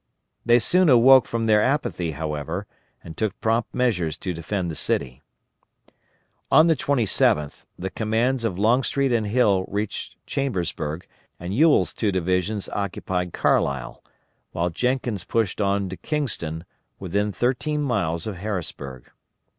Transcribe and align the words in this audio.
They 0.43 0.57
soon 0.57 0.89
awoke 0.89 1.27
from 1.27 1.45
their 1.45 1.61
apathy, 1.61 2.13
however, 2.13 2.65
and 3.03 3.15
took 3.15 3.39
prompt 3.39 3.75
measures 3.75 4.17
to 4.17 4.33
defend 4.33 4.71
the 4.71 4.75
city. 4.75 5.21
On 6.49 6.65
the 6.65 6.75
27th 6.75 7.65
the 7.77 7.91
commands 7.91 8.43
of 8.43 8.57
Longstreet 8.57 9.11
and 9.11 9.27
Hill 9.27 9.63
reached 9.67 10.15
Chambersburg, 10.25 11.05
and 11.39 11.53
Ewell's 11.53 11.93
two 11.93 12.11
divisions 12.11 12.67
occupied 12.69 13.31
Carlisle, 13.31 14.03
while 14.53 14.71
Jenkins 14.71 15.23
pushed 15.23 15.61
on 15.61 15.87
to 15.89 15.97
Kingston, 15.97 16.65
within 16.99 17.31
thirteen 17.31 17.83
miles 17.83 18.25
of 18.25 18.37
Harrisburg. 18.37 19.11